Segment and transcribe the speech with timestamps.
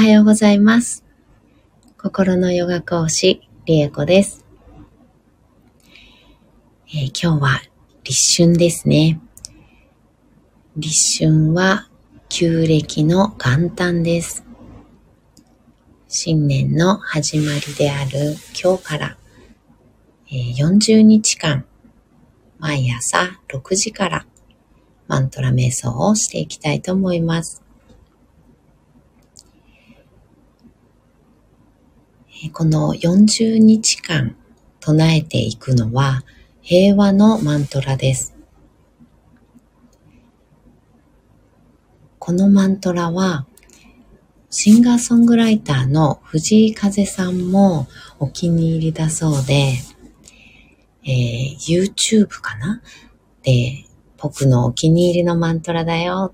[0.00, 1.04] はようございます。
[1.98, 4.46] 心のヨガ講師、リエコです、
[6.88, 7.60] えー、今日は
[8.02, 9.20] 立春ですね。
[10.74, 11.90] 立春は
[12.30, 14.42] 旧暦の元旦です。
[16.08, 19.18] 新年の始まりである今日から、
[20.28, 21.66] えー、40日間、
[22.58, 24.26] 毎朝6時から
[25.08, 27.69] マントラ瞑想をしていきたいと思います。
[32.48, 34.34] この40日間
[34.80, 36.24] 唱えていくのは
[36.62, 38.34] 平和のマントラです。
[42.18, 43.46] このマントラは
[44.50, 49.74] シンガーソングライターの藤井風さんもお気に入りだそうで、
[51.04, 52.82] えー、YouTube かな？
[53.42, 53.84] で、
[54.18, 56.32] 僕のお気に入りのマントラだよ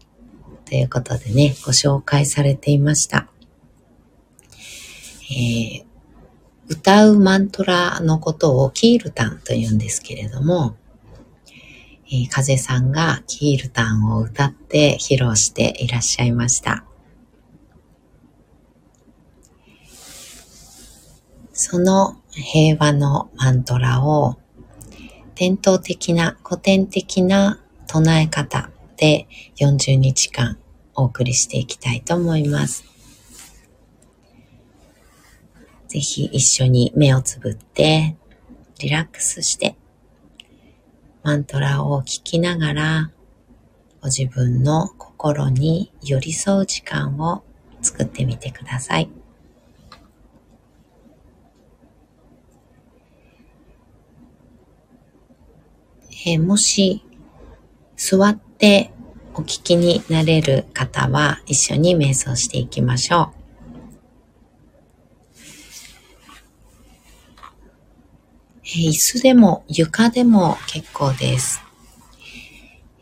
[0.64, 3.28] ということでね、ご紹介されていました。
[5.30, 5.85] えー、
[6.68, 10.76] 歌うマントラのことをキールタンと言うんですけれども、
[12.08, 16.84] えー、風さんがキールタンを歌って披露していらっしゃいました。
[21.52, 24.36] その平和のマントラを
[25.36, 29.26] 伝統的な古典的な唱え方で
[29.58, 30.58] 40日間
[30.94, 32.95] お送りしていきたいと思います。
[35.88, 38.16] ぜひ一緒に目をつぶって、
[38.78, 39.76] リラックスして、
[41.22, 43.10] マントラを聞きながら、
[44.00, 47.42] ご自分の心に寄り添う時間を
[47.82, 49.10] 作ってみてください。
[56.26, 57.02] え、もし
[57.96, 58.90] 座って
[59.34, 63.35] お聞きになれる方は一緒に瞑想していきましょう。
[68.78, 71.62] 椅子でも床でも結構です。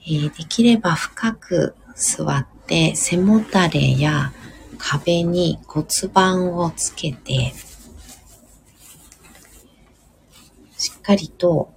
[0.07, 4.33] できれば深く座って背もたれや
[4.79, 7.53] 壁に骨盤をつけて、
[10.77, 11.73] しっかりと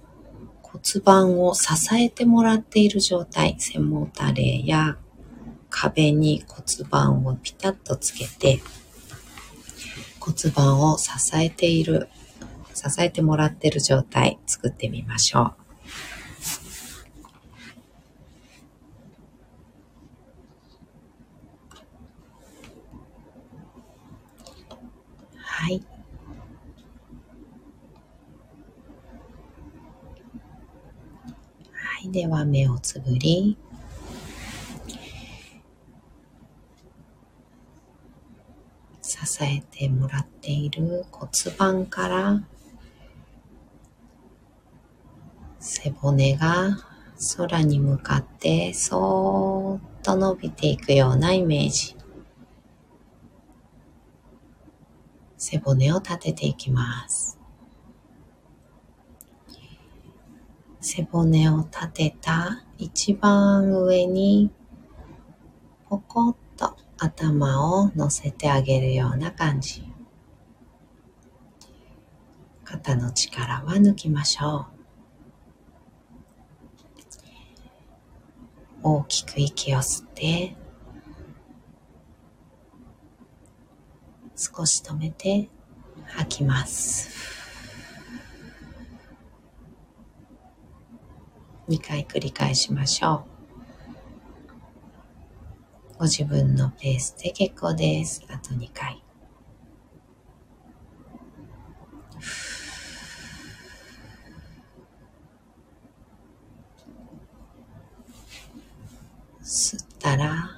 [0.62, 4.96] 骨盤を支えてもらっている状態、背もたれや
[5.70, 8.60] 壁に骨盤をピタッとつけて、
[10.20, 12.08] 骨盤を支えている
[12.78, 15.52] 支えてもらってる状態作ってみましょう。
[25.38, 25.82] はい。
[31.72, 32.12] はい。
[32.12, 33.58] では目をつぶり、
[39.02, 42.40] 支えてもらっている骨盤から
[45.60, 46.76] 背骨が
[47.36, 51.96] 空に向かってそーっと伸びていくようなイメージ。
[55.36, 57.38] 背骨を立てていきます。
[60.80, 64.50] 背骨を立てた一番上に
[65.88, 69.82] ポコッと頭を乗せてあげるような感じ。
[72.64, 74.77] 肩の力は抜きましょう。
[78.82, 80.56] 大きく息を吸って
[84.36, 85.48] 少し止めて
[86.06, 87.10] 吐きます。
[91.68, 93.26] 2回繰り返しましょ
[95.94, 95.98] う。
[95.98, 98.24] ご自分のペースで結構です。
[98.28, 99.02] あと2回
[109.42, 110.50] 吸ったら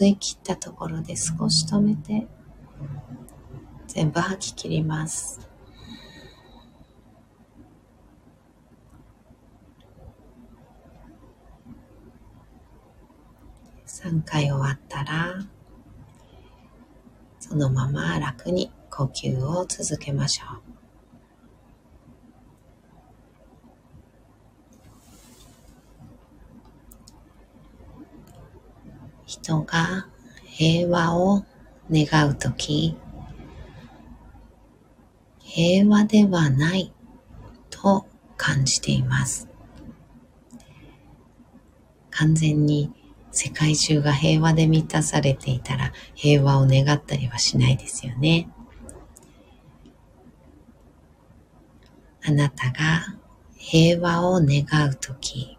[0.00, 2.26] 吸い切ったところで少し止めて
[3.86, 5.46] 全部吐き切ります。
[13.84, 15.34] 3回終わったら
[17.38, 20.69] そのまま楽に呼吸を続けましょう。
[29.42, 30.06] 人が
[30.44, 31.44] 平和を
[31.90, 32.96] 願うとき、
[35.38, 36.92] 平和ではない
[37.70, 38.06] と
[38.36, 39.48] 感じています。
[42.10, 42.92] 完全に
[43.32, 48.50] 世界中が平和で満たされていたら平和を願ったりはしないですよね。
[52.22, 53.16] あなたが
[53.56, 55.56] 平和を願うとき、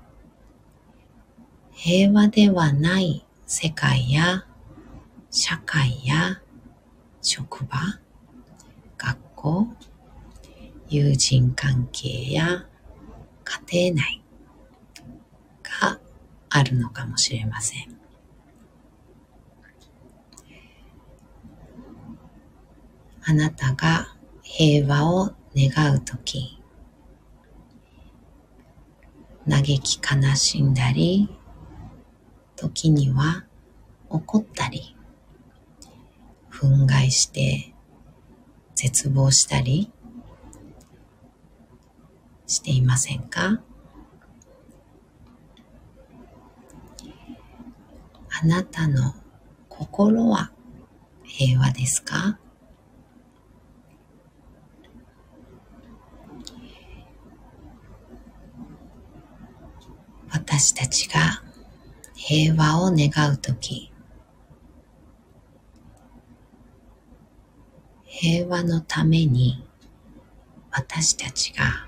[1.71, 4.45] 平和ではない世界や
[5.29, 6.41] 社会や
[7.21, 7.77] 職場、
[8.97, 9.67] 学校、
[10.87, 12.65] 友人関係や
[13.43, 14.23] 家庭内
[15.81, 15.99] が
[16.49, 17.99] あるのかもしれません。
[23.25, 26.57] あなたが平和を願うとき、
[29.45, 31.27] 嘆き悲しんだり、
[32.61, 33.43] 時には
[34.07, 34.95] 怒ったり、
[36.51, 37.73] 憤慨して
[38.75, 39.91] 絶望したり
[42.45, 43.61] していませんか？
[48.43, 49.15] あなたの
[49.67, 50.51] 心は
[51.23, 52.37] 平和ですか？
[60.29, 61.43] 私たちが
[62.23, 63.91] 平和を願うとき、
[68.05, 69.65] 平和のために
[70.69, 71.87] 私たちが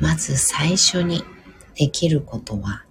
[0.00, 1.22] まず最初に
[1.74, 2.86] できることは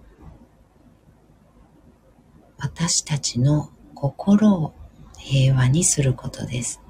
[2.56, 4.72] 私たちの心を
[5.18, 6.80] 平和にすることです。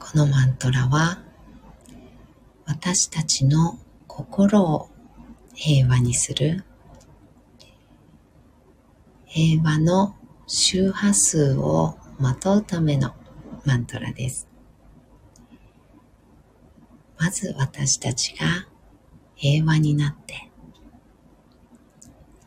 [0.00, 1.22] このマントラは
[2.76, 3.78] 私たちの
[4.08, 4.90] 心を
[5.54, 6.64] 平和にする
[9.26, 10.16] 平和の
[10.48, 13.14] 周波数をまとうための
[13.64, 14.48] マントラです。
[17.16, 18.66] まず私たちが
[19.36, 20.50] 平和になって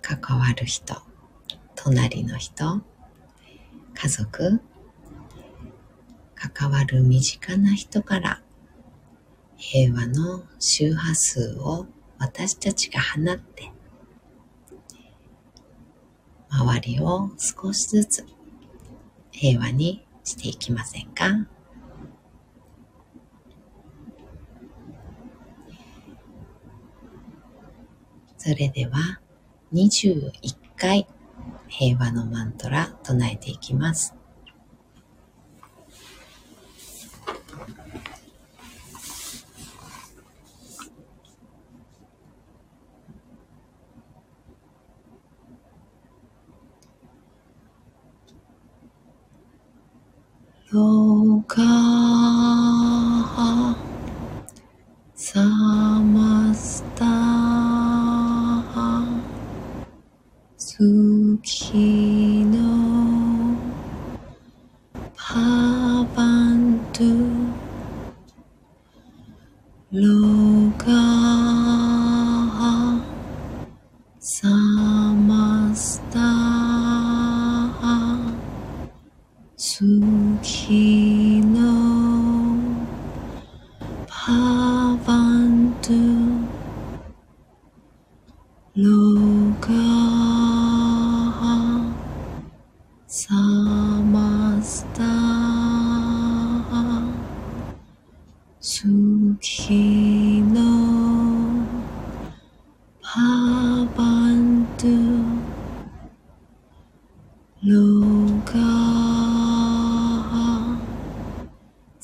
[0.02, 1.02] 関わる人
[1.74, 2.84] 隣の人
[3.94, 4.62] 家族
[6.36, 8.42] 関わる身近な人から
[9.58, 11.88] 平和の周波数を
[12.20, 13.72] 私たちが放って
[16.50, 18.26] 周りを少しずつ
[19.32, 21.48] 平和にしていきませんか？
[28.38, 29.20] それでは
[29.74, 30.32] 21
[30.78, 31.08] 回
[31.68, 34.17] 平和のマントラ唱えていきます。
[51.48, 51.87] God.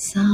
[0.03, 0.32] Só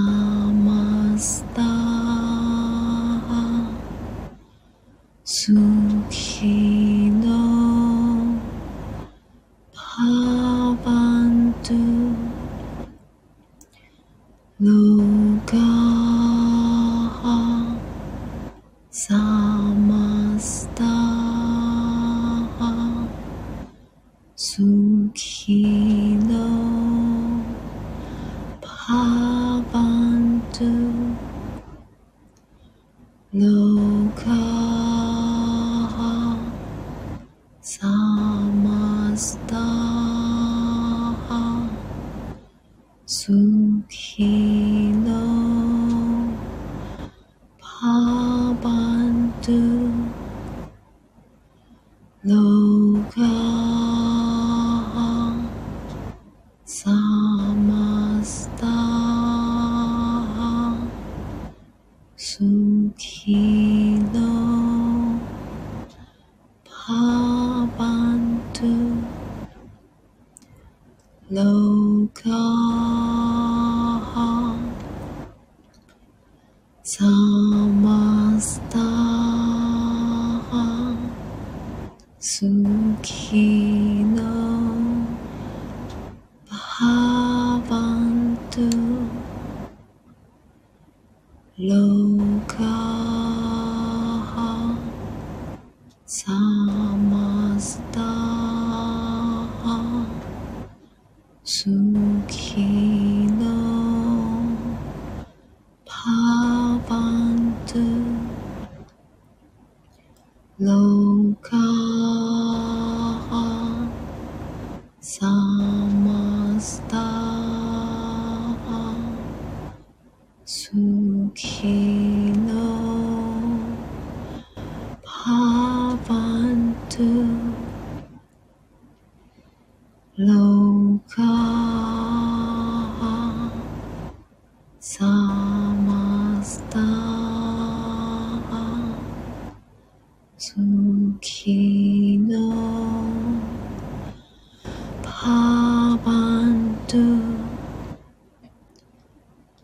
[76.92, 78.82] サマスター
[82.20, 82.46] ス
[83.04, 83.59] キー。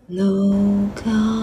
[0.08, 1.35] 路高。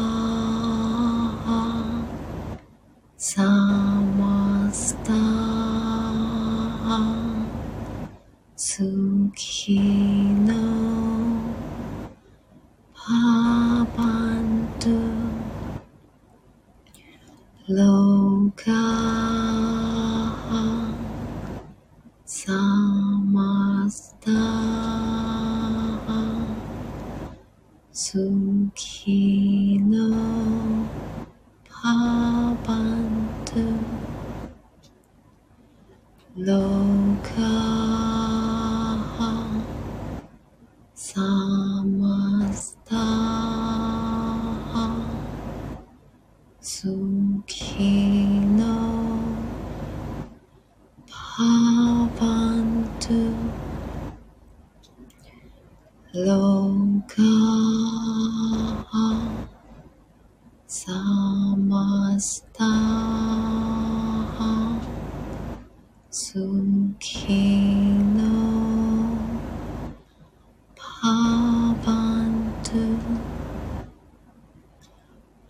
[36.72, 37.71] come.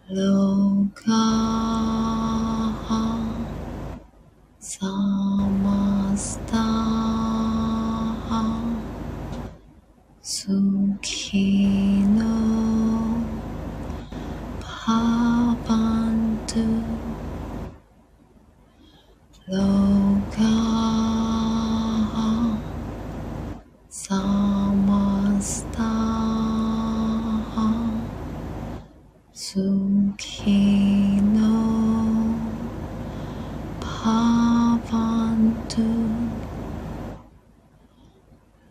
[0.09, 1.82] 楼高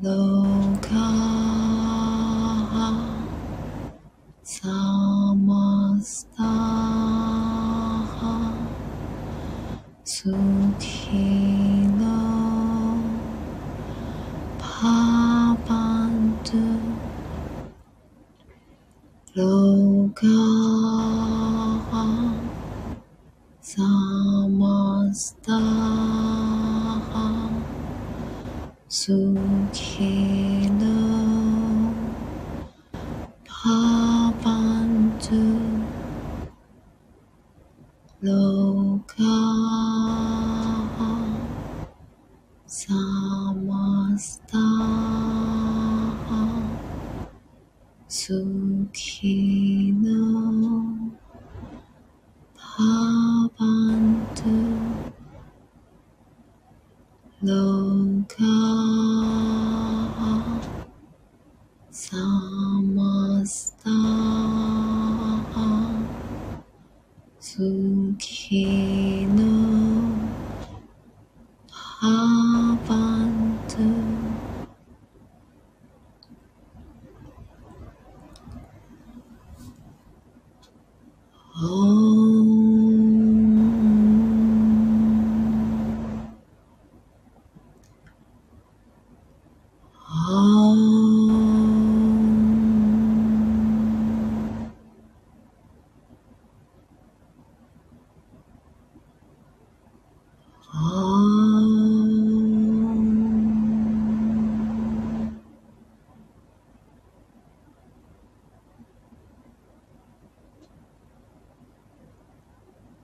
[0.02, 0.44] 楼
[0.82, 1.31] 高。
[38.22, 39.91] 楼高。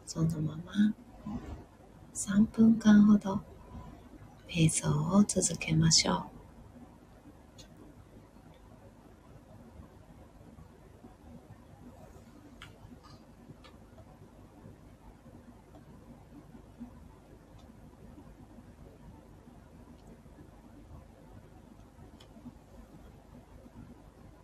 [0.07, 0.95] そのまま
[2.15, 3.41] 3分間ほど
[4.49, 6.23] 瞑想を続けましょう。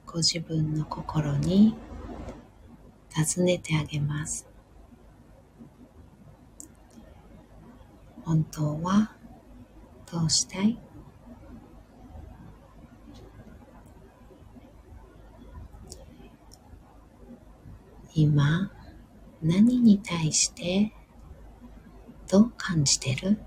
[0.05, 1.73] ご自分の心に
[3.09, 4.52] 尋ねてあげます。
[8.33, 9.11] 本当は
[10.11, 10.79] どうしたい？
[18.15, 18.71] 今
[19.43, 20.91] 何に対して
[22.27, 23.37] どう感じてる？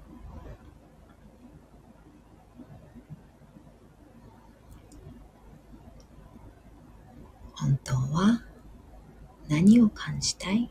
[7.56, 8.40] 本当は
[9.48, 10.70] 何を感じたい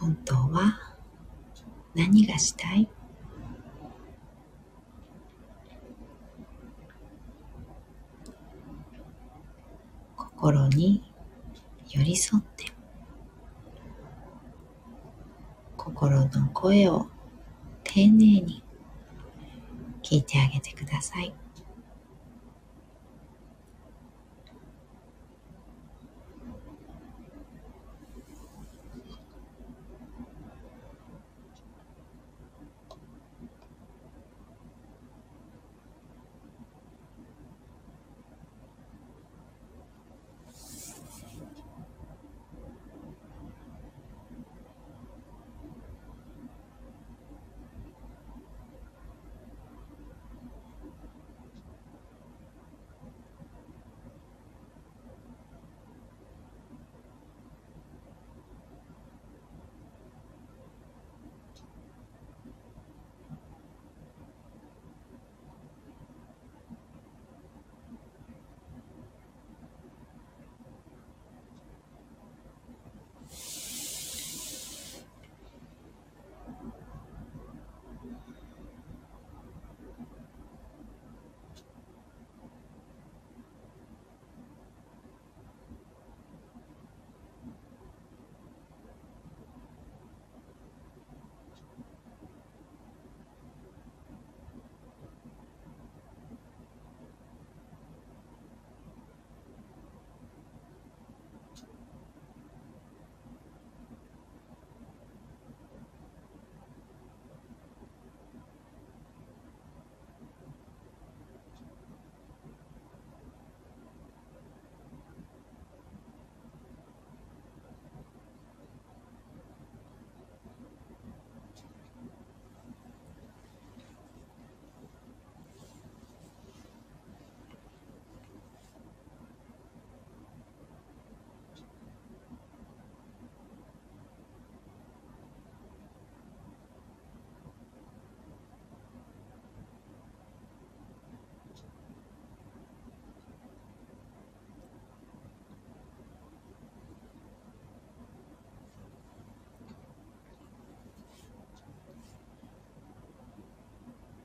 [0.00, 0.78] 本当は
[2.34, 2.88] 出したい
[10.16, 11.04] 心に
[11.88, 12.64] 寄り添って
[15.76, 17.06] 心の声を
[17.84, 18.64] 丁寧に
[20.02, 21.32] 聞いてあげてください。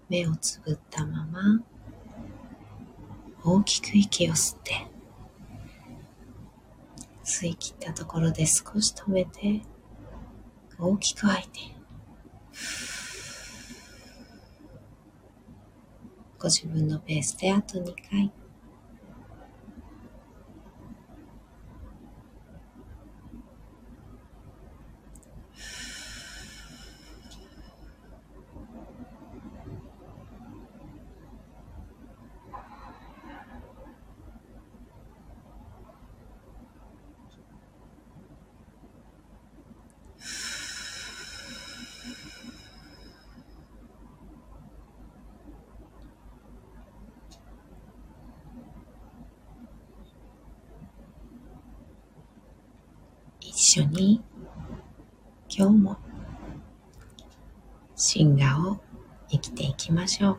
[0.09, 1.61] 目をつぶったまま
[3.43, 4.87] 大きく息を吸って
[7.23, 9.61] 吸い切ったところで少し止めて
[10.79, 11.59] 大きく吐いて
[16.39, 18.31] ご自分のペースであと2回
[53.41, 54.19] 一緒に
[55.47, 55.97] 今日も
[57.95, 58.79] 進化を
[59.29, 60.37] 生きていきましょう。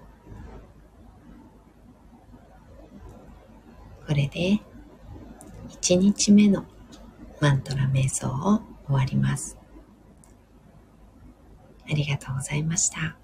[4.08, 4.58] これで
[5.68, 6.64] 1日目の
[7.40, 9.56] マントラ瞑想を終わります。
[11.88, 13.19] ありがとうございました。